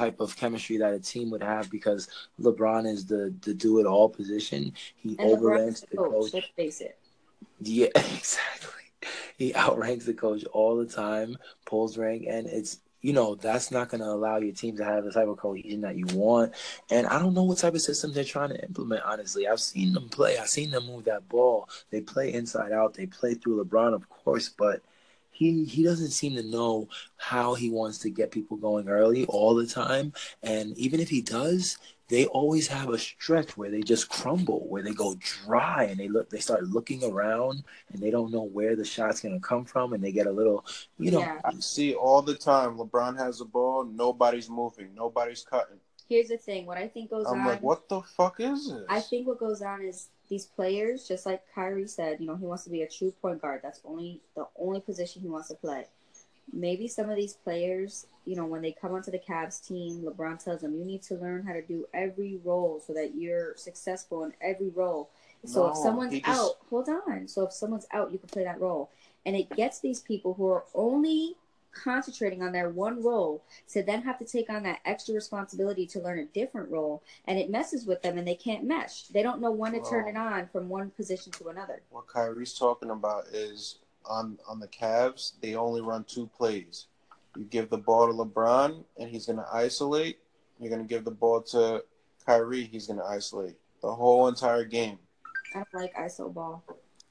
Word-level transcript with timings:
type 0.00 0.20
of 0.20 0.34
chemistry 0.36 0.78
that 0.78 0.94
a 0.94 0.98
team 0.98 1.30
would 1.30 1.42
have 1.42 1.70
because 1.70 2.08
LeBron 2.40 2.86
is 2.86 3.06
the 3.06 3.34
the 3.42 3.52
do 3.52 3.78
it 3.80 3.86
all 3.86 4.08
position. 4.08 4.72
He 4.96 5.16
and 5.18 5.30
overranks 5.30 5.80
the 5.82 5.96
coach. 5.96 6.10
coach. 6.10 6.34
Let's 6.34 6.46
face 6.56 6.80
it. 6.80 6.98
Yeah, 7.60 7.88
exactly. 7.94 8.70
He 9.36 9.54
outranks 9.54 10.06
the 10.06 10.14
coach 10.14 10.44
all 10.52 10.76
the 10.76 10.86
time, 10.86 11.36
pulls 11.66 11.98
rank, 11.98 12.24
and 12.28 12.46
it's 12.46 12.80
you 13.02 13.12
know 13.12 13.34
that's 13.34 13.70
not 13.70 13.88
going 13.88 14.02
to 14.02 14.08
allow 14.08 14.38
your 14.38 14.54
team 14.54 14.76
to 14.76 14.84
have 14.84 15.04
the 15.04 15.12
type 15.12 15.28
of 15.28 15.36
cohesion 15.36 15.82
that 15.82 15.96
you 15.96 16.06
want. 16.14 16.54
And 16.90 17.06
I 17.06 17.18
don't 17.18 17.34
know 17.34 17.44
what 17.44 17.58
type 17.58 17.74
of 17.74 17.82
system 17.82 18.12
they're 18.12 18.24
trying 18.24 18.50
to 18.50 18.62
implement. 18.62 19.02
Honestly, 19.04 19.46
I've 19.46 19.60
seen 19.60 19.92
them 19.92 20.08
play. 20.08 20.38
I've 20.38 20.48
seen 20.48 20.70
them 20.70 20.86
move 20.86 21.04
that 21.04 21.28
ball. 21.28 21.68
They 21.90 22.00
play 22.00 22.32
inside 22.32 22.72
out. 22.72 22.94
They 22.94 23.06
play 23.06 23.34
through 23.34 23.62
LeBron, 23.62 23.94
of 23.94 24.08
course, 24.08 24.48
but 24.48 24.82
he 25.40 25.64
he 25.64 25.82
doesn't 25.82 26.10
seem 26.10 26.36
to 26.36 26.42
know 26.42 26.86
how 27.16 27.54
he 27.54 27.70
wants 27.70 27.96
to 28.00 28.10
get 28.10 28.30
people 28.30 28.58
going 28.58 28.88
early 28.88 29.24
all 29.24 29.54
the 29.54 29.66
time. 29.66 30.12
And 30.42 30.76
even 30.76 31.00
if 31.00 31.08
he 31.08 31.22
does, 31.22 31.78
they 32.08 32.26
always 32.26 32.68
have 32.68 32.90
a 32.90 32.98
stretch 32.98 33.56
where 33.56 33.70
they 33.70 33.80
just 33.80 34.10
crumble, 34.10 34.66
where 34.68 34.82
they 34.82 34.92
go 34.92 35.16
dry 35.18 35.84
and 35.84 35.98
they 35.98 36.08
look 36.08 36.28
they 36.28 36.40
start 36.40 36.64
looking 36.64 37.02
around 37.02 37.64
and 37.90 38.02
they 38.02 38.10
don't 38.10 38.30
know 38.30 38.42
where 38.42 38.76
the 38.76 38.84
shot's 38.84 39.22
gonna 39.22 39.40
come 39.40 39.64
from 39.64 39.94
and 39.94 40.04
they 40.04 40.12
get 40.12 40.26
a 40.26 40.32
little 40.32 40.66
you 40.98 41.10
know 41.10 41.20
yeah. 41.20 41.40
I 41.42 41.54
see 41.60 41.94
all 41.94 42.20
the 42.20 42.34
time 42.34 42.76
LeBron 42.76 43.16
has 43.16 43.38
the 43.38 43.46
ball, 43.46 43.84
nobody's 43.84 44.50
moving, 44.50 44.94
nobody's 44.94 45.42
cutting. 45.42 45.80
Here's 46.10 46.26
the 46.26 46.38
thing, 46.38 46.66
what 46.66 46.76
I 46.76 46.88
think 46.88 47.08
goes 47.08 47.24
I'm 47.28 47.42
on 47.42 47.46
like, 47.46 47.62
what 47.62 47.88
the 47.88 48.00
fuck 48.00 48.40
is 48.40 48.68
this? 48.68 48.82
I 48.88 49.00
think 49.00 49.28
what 49.28 49.38
goes 49.38 49.62
on 49.62 49.80
is 49.80 50.08
these 50.28 50.44
players, 50.44 51.06
just 51.06 51.24
like 51.24 51.40
Kyrie 51.54 51.86
said, 51.86 52.18
you 52.18 52.26
know, 52.26 52.34
he 52.34 52.46
wants 52.46 52.64
to 52.64 52.70
be 52.70 52.82
a 52.82 52.88
true 52.88 53.14
point 53.22 53.40
guard. 53.40 53.60
That's 53.62 53.80
only 53.84 54.20
the 54.34 54.48
only 54.58 54.80
position 54.80 55.22
he 55.22 55.28
wants 55.28 55.48
to 55.48 55.54
play. 55.54 55.86
Maybe 56.52 56.88
some 56.88 57.08
of 57.08 57.14
these 57.14 57.34
players, 57.34 58.08
you 58.24 58.34
know, 58.34 58.44
when 58.44 58.60
they 58.60 58.72
come 58.72 58.92
onto 58.92 59.12
the 59.12 59.20
Cavs 59.20 59.64
team, 59.64 60.02
LeBron 60.02 60.42
tells 60.42 60.62
them, 60.62 60.76
you 60.76 60.84
need 60.84 61.02
to 61.04 61.14
learn 61.14 61.46
how 61.46 61.52
to 61.52 61.62
do 61.62 61.86
every 61.94 62.40
role 62.42 62.82
so 62.84 62.92
that 62.92 63.12
you're 63.14 63.54
successful 63.56 64.24
in 64.24 64.32
every 64.40 64.70
role. 64.70 65.10
So 65.44 65.66
no, 65.66 65.70
if 65.70 65.76
someone's 65.76 66.12
just... 66.12 66.26
out, 66.26 66.56
hold 66.68 66.88
on. 66.88 67.28
So 67.28 67.46
if 67.46 67.52
someone's 67.52 67.86
out, 67.92 68.10
you 68.10 68.18
can 68.18 68.28
play 68.28 68.42
that 68.42 68.60
role. 68.60 68.90
And 69.24 69.36
it 69.36 69.48
gets 69.54 69.78
these 69.78 70.00
people 70.00 70.34
who 70.34 70.48
are 70.48 70.64
only 70.74 71.36
concentrating 71.72 72.42
on 72.42 72.52
their 72.52 72.70
one 72.70 73.02
role 73.02 73.42
to 73.68 73.82
then 73.82 74.02
have 74.02 74.18
to 74.18 74.24
take 74.24 74.50
on 74.50 74.62
that 74.64 74.80
extra 74.84 75.14
responsibility 75.14 75.86
to 75.86 76.00
learn 76.00 76.18
a 76.18 76.24
different 76.26 76.70
role 76.70 77.02
and 77.26 77.38
it 77.38 77.50
messes 77.50 77.86
with 77.86 78.02
them 78.02 78.18
and 78.18 78.26
they 78.26 78.34
can't 78.34 78.64
mesh. 78.64 79.04
They 79.08 79.22
don't 79.22 79.40
know 79.40 79.50
when 79.50 79.72
to 79.72 79.80
turn 79.80 80.08
it 80.08 80.16
on 80.16 80.48
from 80.48 80.68
one 80.68 80.90
position 80.90 81.32
to 81.32 81.48
another. 81.48 81.82
what 81.90 82.06
Kyrie's 82.06 82.54
talking 82.54 82.90
about 82.90 83.26
is 83.28 83.78
on 84.06 84.38
on 84.48 84.60
the 84.60 84.68
Cavs 84.68 85.32
they 85.40 85.54
only 85.54 85.80
run 85.80 86.04
two 86.04 86.26
plays. 86.36 86.86
You 87.36 87.44
give 87.44 87.70
the 87.70 87.78
ball 87.78 88.06
to 88.06 88.12
LeBron 88.12 88.84
and 88.98 89.10
he's 89.10 89.26
going 89.26 89.38
to 89.38 89.46
isolate 89.52 90.18
you're 90.58 90.70
going 90.70 90.82
to 90.82 90.88
give 90.88 91.04
the 91.04 91.10
ball 91.10 91.40
to 91.42 91.84
Kyrie 92.26 92.64
he's 92.64 92.86
going 92.86 92.98
to 92.98 93.04
isolate 93.04 93.56
the 93.82 93.92
whole 93.92 94.28
entire 94.28 94.64
game. 94.64 94.98
I 95.54 95.58
don't 95.58 95.74
like 95.74 95.94
iso 95.94 96.32
ball 96.32 96.62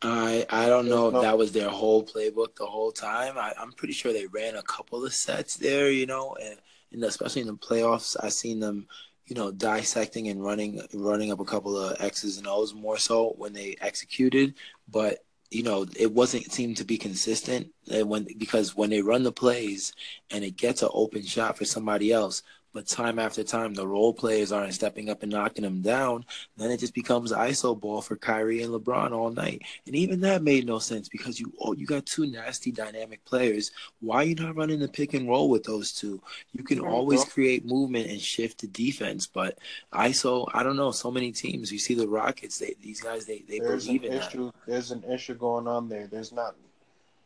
I 0.02 0.46
I 0.50 0.68
don't 0.68 0.88
know 0.88 1.10
if 1.10 1.22
that 1.22 1.38
was 1.38 1.52
their 1.52 1.70
whole 1.70 2.04
playbook 2.06 2.56
the 2.56 2.66
whole 2.66 2.92
time. 2.92 3.38
I, 3.38 3.54
I'm 3.60 3.74
pretty 3.74 3.94
sure 3.94 4.14
they 4.14 4.28
ran 4.28 4.56
a 4.56 4.64
couple 4.64 5.06
of 5.06 5.14
sets 5.14 5.58
there, 5.58 5.92
you 5.92 6.06
know, 6.06 6.36
and, 6.42 6.58
and 6.94 7.04
especially 7.04 7.42
in 7.42 7.48
the 7.48 7.56
playoffs, 7.56 8.16
I 8.22 8.30
seen 8.30 8.60
them, 8.62 8.88
you 9.26 9.36
know, 9.36 9.52
dissecting 9.52 10.30
and 10.30 10.44
running 10.44 10.82
running 10.94 11.32
up 11.32 11.42
a 11.42 11.46
couple 11.46 11.78
of 11.78 11.98
X's 12.02 12.38
and 12.38 12.48
O's 12.48 12.74
more 12.74 12.98
so 12.98 13.34
when 13.38 13.52
they 13.54 13.76
executed. 13.82 14.56
But 14.88 15.20
you 15.52 15.64
know, 15.64 15.86
it 15.98 16.14
wasn't 16.14 16.46
it 16.46 16.54
seemed 16.54 16.78
to 16.78 16.86
be 16.86 16.98
consistent 16.98 17.68
when 17.88 18.28
because 18.38 18.76
when 18.78 18.90
they 18.92 19.02
run 19.02 19.24
the 19.24 19.32
plays 19.34 19.94
and 20.32 20.44
it 20.46 20.56
gets 20.58 20.82
an 20.82 20.90
open 20.94 21.26
shot 21.26 21.58
for 21.58 21.66
somebody 21.66 22.12
else, 22.14 22.44
but 22.74 22.88
time 22.88 23.20
after 23.20 23.44
time 23.44 23.74
the 23.74 23.88
role 23.88 24.14
players 24.14 24.52
aren't 24.52 24.74
stepping 24.74 25.10
up 25.10 25.24
and 25.24 25.32
knocking 25.32 25.64
them 25.64 25.82
down, 25.82 26.26
then 26.58 26.72
it 26.72 26.80
just 26.80 26.94
becomes 26.94 27.32
ISO 27.32 27.80
ball 27.80 28.02
for 28.02 28.16
Kyrie 28.16 28.62
and 28.62 28.74
LeBron 28.74 29.12
all 29.12 29.32
night. 29.32 29.62
And 29.86 29.96
even 29.96 30.22
that 30.22 30.44
made 30.44 30.66
no 30.66 30.80
sense 30.80 31.10
because 31.10 31.40
you 31.40 31.54
oh 31.60 31.74
you 31.74 31.86
got 31.86 32.06
two 32.06 32.28
nasty 32.28 32.72
dynamic 32.72 33.24
players. 33.26 33.72
Why 34.00 34.18
are 34.18 34.24
you 34.24 34.36
not 34.36 34.56
running 34.56 34.80
the 34.80 34.88
pick 34.88 35.14
and 35.14 35.28
roll 35.28 35.50
with 35.50 35.64
those 35.64 35.92
two? 35.92 36.22
You 36.54 36.64
can 36.64 36.80
always 36.80 37.26
create 37.26 37.66
movement 37.66 38.10
and 38.10 38.20
shift 38.20 38.62
the 38.62 38.68
defense, 38.68 39.28
but 39.28 39.58
ISO, 39.94 40.48
I 40.54 40.64
don't 40.64 40.78
know, 40.78 40.92
so 40.92 41.12
many 41.12 41.32
teams. 41.32 41.72
You 41.72 41.80
see 41.80 41.94
the 41.94 42.08
Rockets, 42.08 42.60
they 42.60 42.76
these 42.82 43.02
guys 43.02 43.26
they, 43.26 43.44
they 43.48 43.60
there's 43.60 43.86
believe 43.86 44.04
in 44.04 44.14
issue, 44.14 44.46
that. 44.46 44.54
There's 44.68 44.92
an 44.92 45.04
issue 45.04 45.36
going 45.36 45.68
on 45.68 45.90
there. 45.90 46.08
There's 46.08 46.32
not 46.32 46.56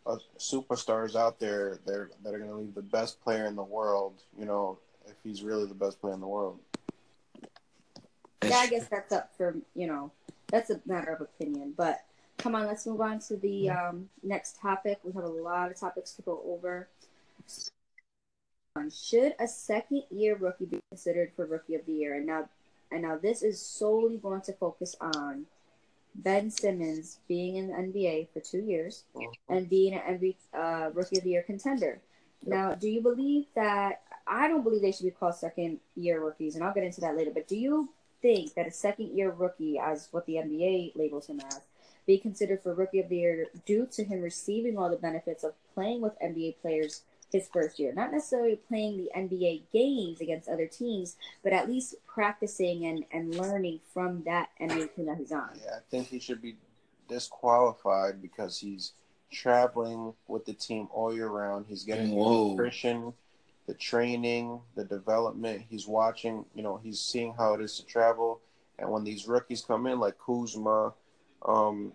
uh, 0.06 0.18
superstars 0.38 1.16
out 1.16 1.40
there 1.40 1.80
that 1.86 1.94
are, 1.94 2.12
that 2.24 2.34
are 2.34 2.38
going 2.38 2.50
to 2.50 2.58
leave 2.58 2.76
the 2.76 2.82
best 2.82 3.22
player 3.24 3.46
in 3.46 3.56
the 3.56 3.64
world, 3.64 4.22
you 4.38 4.46
know, 4.46 4.78
if 5.08 5.16
he's 5.24 5.44
really 5.44 5.66
the 5.66 5.74
best 5.74 6.00
player 6.02 6.14
in 6.14 6.20
the 6.20 6.28
world. 6.28 6.60
Yeah, 8.44 8.58
I 8.58 8.68
guess 8.68 8.88
that's 8.88 9.14
up 9.14 9.32
for 9.38 9.56
you 9.76 9.88
know 9.88 10.12
that's 10.52 10.70
a 10.70 10.80
matter 10.86 11.12
of 11.14 11.22
opinion. 11.22 11.74
But 11.76 12.04
come 12.38 12.56
on, 12.56 12.66
let's 12.66 12.86
move 12.86 13.02
on 13.02 13.20
to 13.20 13.38
the 13.38 13.70
um, 13.70 14.10
next 14.22 14.60
topic. 14.60 15.00
We 15.04 15.12
have 15.14 15.24
a 15.24 15.28
lot 15.28 15.72
of 15.72 15.80
topics 15.80 16.14
to 16.14 16.22
go 16.22 16.42
over. 16.46 16.88
Should 18.92 19.36
a 19.40 19.48
second 19.48 20.04
year 20.10 20.36
rookie 20.36 20.66
be 20.66 20.80
considered 20.90 21.32
for 21.36 21.46
rookie 21.46 21.76
of 21.76 21.86
the 21.86 21.94
year? 21.94 22.16
And 22.16 22.26
now, 22.26 22.50
and 22.92 23.04
now 23.04 23.18
this 23.18 23.44
is 23.44 23.62
solely 23.62 24.18
going 24.18 24.42
to 24.42 24.54
focus 24.54 24.96
on 25.00 25.46
Ben 26.16 26.50
Simmons 26.50 27.20
being 27.28 27.56
in 27.56 27.68
the 27.68 27.74
NBA 27.74 28.30
for 28.34 28.40
two 28.40 28.62
years 28.62 29.04
mm-hmm. 29.16 29.54
and 29.54 29.70
being 29.70 29.94
an 29.94 30.20
NBA 30.20 30.36
uh, 30.54 30.92
rookie 30.92 31.18
of 31.18 31.24
the 31.24 31.32
year 31.32 31.44
contender. 31.44 32.02
Now, 32.46 32.76
do 32.76 32.90
you 32.90 33.02
believe 33.02 33.46
that 33.56 34.02
I 34.28 34.48
don't 34.48 34.64
believe 34.64 34.82
they 34.82 34.92
should 34.92 35.06
be 35.06 35.12
called 35.12 35.36
second 35.36 35.80
year 35.96 36.24
rookies, 36.24 36.56
and 36.56 36.64
I'll 36.64 36.74
get 36.74 36.84
into 36.84 37.02
that 37.02 37.18
later. 37.18 37.32
But 37.34 37.48
do 37.48 37.58
you 37.58 37.90
think 38.22 38.54
that 38.54 38.68
a 38.68 38.72
second 38.72 39.16
year 39.16 39.32
rookie, 39.32 39.78
as 39.78 40.08
what 40.12 40.26
the 40.26 40.36
NBA 40.36 40.96
labels 40.96 41.28
him 41.28 41.42
as, 41.42 41.62
be 42.06 42.18
considered 42.18 42.62
for 42.62 42.74
rookie 42.74 43.00
of 43.00 43.10
the 43.10 43.18
year 43.18 43.48
due 43.66 43.88
to 43.92 44.04
him 44.04 44.22
receiving 44.22 44.78
all 44.78 44.90
the 44.90 44.98
benefits 44.98 45.44
of 45.44 45.54
playing 45.74 46.02
with 46.02 46.20
NBA 46.20 46.56
players 46.62 47.04
his 47.32 47.48
first 47.52 47.80
year? 47.80 47.94
Not 47.94 48.12
necessarily 48.12 48.56
playing 48.56 48.98
the 48.98 49.10
NBA 49.16 49.64
games 49.72 50.22
against 50.22 50.50
other 50.50 50.68
teams, 50.68 51.16
but 51.44 51.54
at 51.54 51.70
least 51.70 51.96
practicing 52.08 52.86
and, 52.86 53.06
and 53.12 53.36
learning 53.36 53.82
from 53.94 54.24
that 54.24 54.50
NBA 54.62 54.96
team 54.96 55.06
that 55.08 55.18
he's 55.18 55.32
on. 55.32 55.50
Yeah, 55.64 55.78
I 55.78 55.80
think 55.90 56.08
he 56.08 56.20
should 56.20 56.42
be 56.42 56.56
disqualified 57.10 58.22
because 58.22 58.58
he's 58.58 58.94
traveling 59.34 60.14
with 60.28 60.46
the 60.46 60.54
team 60.54 60.88
all 60.94 61.14
year 61.14 61.28
round. 61.28 61.66
He's 61.68 61.84
getting 61.84 62.12
Whoa. 62.12 62.52
nutrition 62.52 63.14
the 63.68 63.74
training, 63.74 64.60
the 64.76 64.84
development. 64.84 65.64
He's 65.70 65.88
watching, 65.88 66.46
you 66.54 66.64
know, 66.64 66.78
he's 66.78 67.00
seeing 67.00 67.34
how 67.34 67.54
it 67.54 67.62
is 67.62 67.78
to 67.78 67.86
travel. 67.86 68.42
And 68.80 68.90
when 68.90 69.04
these 69.04 69.28
rookies 69.28 69.62
come 69.62 69.88
in, 69.88 70.00
like 70.00 70.16
Kuzma 70.18 70.94
um, 71.46 71.94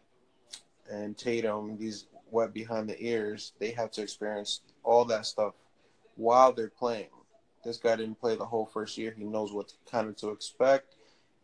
and 0.90 1.16
Tatum, 1.16 1.76
these 1.76 2.06
wet 2.30 2.54
behind 2.54 2.88
the 2.88 3.02
ears, 3.02 3.52
they 3.58 3.70
have 3.72 3.90
to 3.92 4.02
experience 4.02 4.60
all 4.82 5.04
that 5.06 5.26
stuff 5.26 5.54
while 6.16 6.52
they're 6.52 6.70
playing. 6.70 7.08
This 7.64 7.76
guy 7.76 7.96
didn't 7.96 8.20
play 8.20 8.36
the 8.36 8.46
whole 8.46 8.66
first 8.66 8.96
year. 8.96 9.14
He 9.16 9.24
knows 9.24 9.52
what 9.52 9.72
kind 9.90 10.08
of 10.08 10.16
to 10.16 10.28
expect. 10.30 10.94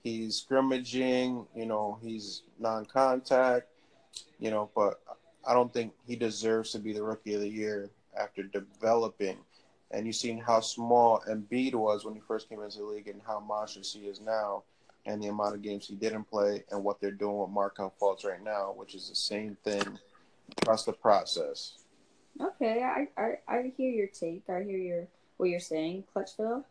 He's 0.03 0.37
scrimmaging, 0.37 1.47
you 1.55 1.66
know, 1.66 1.99
he's 2.03 2.43
non 2.59 2.87
contact, 2.87 3.69
you 4.38 4.50
know, 4.50 4.71
but 4.75 5.03
I 5.47 5.55
don't 5.55 5.72
think 5.72 5.93
he 6.06 6.16
deserves 6.16 6.72
to 6.72 6.78
be 6.78 6.93
the 6.93 7.03
rookie 7.03 7.34
of 7.34 7.41
the 7.41 7.49
year 7.49 7.91
after 8.16 8.43
developing 8.43 9.37
and 9.94 10.06
you've 10.06 10.16
seen 10.16 10.38
how 10.38 10.60
small 10.60 11.22
Embiid 11.31 11.75
was 11.75 12.05
when 12.05 12.15
he 12.15 12.21
first 12.21 12.49
came 12.49 12.60
into 12.60 12.78
the 12.78 12.84
league 12.84 13.09
and 13.09 13.21
how 13.27 13.38
monstrous 13.41 13.93
he 13.93 14.06
is 14.06 14.21
now, 14.21 14.65
and 15.06 15.22
the 15.22 15.28
amount 15.28 15.55
of 15.55 15.62
games 15.62 15.87
he 15.87 15.94
didn't 15.94 16.25
play, 16.25 16.65
and 16.71 16.82
what 16.82 17.00
they're 17.00 17.12
doing 17.12 17.38
with 17.38 17.50
Markelle 17.50 17.94
Fultz 18.00 18.25
right 18.25 18.43
now, 18.43 18.75
which 18.77 18.94
is 18.94 19.09
the 19.09 19.15
same 19.15 19.56
thing. 19.62 19.99
Trust 20.65 20.87
the 20.87 20.93
process. 20.93 21.78
Okay, 22.41 22.82
I, 22.82 23.06
I 23.21 23.38
I 23.47 23.72
hear 23.76 23.91
your 23.91 24.09
take. 24.09 24.43
I 24.49 24.62
hear 24.65 24.78
your 24.78 25.06
what 25.37 25.49
you're 25.49 25.61
saying, 25.61 26.05
Clutchville. 26.15 26.65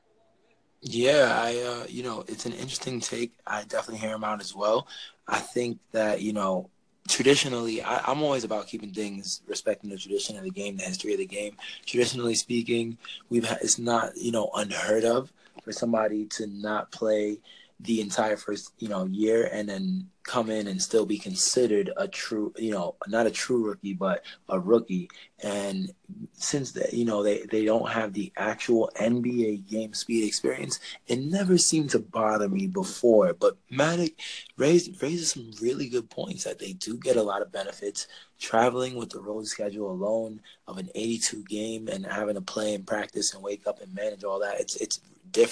Yeah, 0.81 1.40
I 1.41 1.58
uh, 1.59 1.85
you 1.87 2.03
know 2.03 2.26
it's 2.28 2.46
an 2.46 2.52
interesting 2.52 2.99
take. 2.99 3.31
I 3.47 3.64
definitely 3.64 3.99
hear 3.99 4.16
him 4.16 4.26
out 4.26 4.41
as 4.41 4.53
well. 4.53 4.87
I 5.28 5.40
think 5.40 5.79
that 5.93 6.22
you 6.22 6.34
know 6.34 6.69
traditionally, 7.08 7.82
I, 7.82 8.11
am 8.11 8.22
always 8.22 8.44
about 8.44 8.67
keeping 8.67 8.91
things 8.91 9.41
respecting 9.47 9.90
the 9.90 9.97
tradition 9.97 10.38
of 10.38 10.44
the 10.44 10.52
game, 10.52 10.78
the 10.78 10.84
history 10.84 11.14
of 11.14 11.20
the 11.20 11.26
game. 11.26 11.58
Traditionally 11.85 12.35
speaking, 12.35 12.97
we've 13.29 13.46
had, 13.46 13.59
it's 13.61 13.79
not 13.79 14.16
you 14.16 14.32
know 14.32 14.50
unheard 14.55 15.03
of 15.03 15.32
for 15.64 15.72
somebody 15.72 16.26
to 16.26 16.47
not 16.47 16.91
play 16.91 17.40
the 17.84 18.02
entire 18.02 18.38
first 18.38 18.74
you 18.80 18.88
know 18.88 19.06
year 19.06 19.50
and 19.52 19.68
then 19.70 20.08
come 20.24 20.50
in 20.50 20.68
and 20.68 20.82
still 20.82 21.06
be 21.06 21.18
considered 21.18 21.91
a 21.97 22.08
true 22.08 22.53
you 22.58 22.72
know 22.72 22.96
not 23.08 23.28
a 23.28 23.32
true 23.32 23.66
rookie 23.66 23.94
but 23.94 24.24
a 24.50 24.59
rookie. 24.59 25.09
And 25.44 25.91
since 26.34 26.72
that 26.74 26.94
you 26.94 27.03
know 27.03 27.24
they 27.24 27.46
they 27.52 27.66
don't 27.66 27.90
have 27.90 28.14
the 28.14 28.32
actual 28.38 28.90
NBA 28.96 29.70
game 29.70 29.94
speed 29.94 30.26
experience 30.26 30.80
it 31.08 31.20
never 31.20 31.58
seemed 31.58 31.90
to 31.91 32.00
bother 32.00 32.47
me 32.47 32.68
before. 32.68 33.34
But 33.34 33.58
Matic 33.72 34.14
raised 34.58 35.02
raises 35.02 35.32
some 35.32 35.52
really 35.62 35.90
good 35.90 36.09
points 36.09 36.46
that 36.46 36.59
they 36.59 36.74
do 36.74 36.97
get 36.97 37.18
a 37.18 37.24
lot 37.24 37.41
of 37.41 37.52
benefits. 37.52 38.08
Traveling 38.40 38.96
with 38.96 39.09
the 39.09 39.22
road 39.22 39.47
schedule 39.47 39.90
alone 39.91 40.41
of 40.68 40.78
an 40.78 40.90
82 40.96 41.44
game 41.44 41.88
and 41.88 42.06
having 42.06 42.36
to 42.36 42.41
play 42.41 42.74
and 42.74 42.86
practice 42.86 43.34
and 43.34 43.44
wake 43.44 43.68
up 43.68 43.82
and 43.82 43.94
manage 43.94 44.24
all 44.24 44.40
that 44.40 44.59
it's 44.59 44.76
it's 44.78 45.00